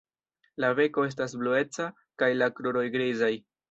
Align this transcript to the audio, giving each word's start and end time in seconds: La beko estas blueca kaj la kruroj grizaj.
La 0.65 0.71
beko 0.79 1.05
estas 1.11 1.37
blueca 1.43 1.89
kaj 2.25 2.35
la 2.43 2.53
kruroj 2.59 2.89
grizaj. 2.99 3.35